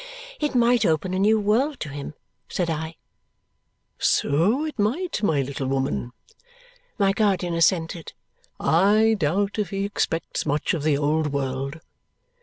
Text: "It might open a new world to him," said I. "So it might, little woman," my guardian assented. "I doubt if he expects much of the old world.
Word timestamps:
"It 0.39 0.55
might 0.55 0.83
open 0.83 1.13
a 1.13 1.19
new 1.19 1.39
world 1.39 1.79
to 1.81 1.89
him," 1.89 2.15
said 2.49 2.71
I. 2.71 2.95
"So 3.99 4.65
it 4.65 4.79
might, 4.79 5.21
little 5.21 5.67
woman," 5.67 6.11
my 6.97 7.11
guardian 7.13 7.53
assented. 7.53 8.13
"I 8.59 9.13
doubt 9.15 9.59
if 9.59 9.69
he 9.69 9.85
expects 9.85 10.43
much 10.43 10.73
of 10.73 10.81
the 10.81 10.97
old 10.97 11.27
world. 11.31 11.81